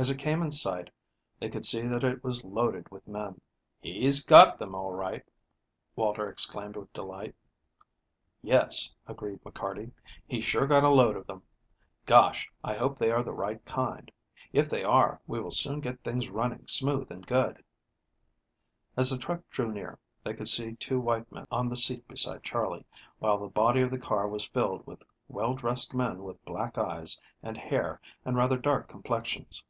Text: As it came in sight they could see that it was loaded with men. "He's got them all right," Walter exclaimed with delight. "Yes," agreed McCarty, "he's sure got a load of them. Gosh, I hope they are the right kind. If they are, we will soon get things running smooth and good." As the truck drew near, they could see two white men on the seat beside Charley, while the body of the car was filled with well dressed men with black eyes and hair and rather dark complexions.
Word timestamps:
As 0.00 0.10
it 0.12 0.18
came 0.20 0.42
in 0.42 0.52
sight 0.52 0.90
they 1.40 1.48
could 1.48 1.66
see 1.66 1.80
that 1.80 2.04
it 2.04 2.22
was 2.22 2.44
loaded 2.44 2.88
with 2.88 3.08
men. 3.08 3.40
"He's 3.80 4.24
got 4.24 4.56
them 4.56 4.72
all 4.72 4.92
right," 4.92 5.24
Walter 5.96 6.30
exclaimed 6.30 6.76
with 6.76 6.92
delight. 6.92 7.34
"Yes," 8.40 8.94
agreed 9.08 9.42
McCarty, 9.42 9.90
"he's 10.24 10.44
sure 10.44 10.68
got 10.68 10.84
a 10.84 10.88
load 10.88 11.16
of 11.16 11.26
them. 11.26 11.42
Gosh, 12.06 12.48
I 12.62 12.76
hope 12.76 12.96
they 12.96 13.10
are 13.10 13.24
the 13.24 13.34
right 13.34 13.64
kind. 13.64 14.12
If 14.52 14.68
they 14.68 14.84
are, 14.84 15.20
we 15.26 15.40
will 15.40 15.50
soon 15.50 15.80
get 15.80 16.04
things 16.04 16.28
running 16.28 16.68
smooth 16.68 17.10
and 17.10 17.26
good." 17.26 17.64
As 18.96 19.10
the 19.10 19.18
truck 19.18 19.42
drew 19.50 19.72
near, 19.72 19.98
they 20.22 20.32
could 20.34 20.48
see 20.48 20.76
two 20.76 21.00
white 21.00 21.32
men 21.32 21.48
on 21.50 21.68
the 21.68 21.76
seat 21.76 22.06
beside 22.06 22.44
Charley, 22.44 22.86
while 23.18 23.38
the 23.38 23.48
body 23.48 23.80
of 23.80 23.90
the 23.90 23.98
car 23.98 24.28
was 24.28 24.46
filled 24.46 24.86
with 24.86 25.02
well 25.26 25.54
dressed 25.54 25.92
men 25.92 26.22
with 26.22 26.44
black 26.44 26.78
eyes 26.78 27.20
and 27.42 27.56
hair 27.58 28.00
and 28.24 28.36
rather 28.36 28.56
dark 28.56 28.88
complexions. 28.88 29.64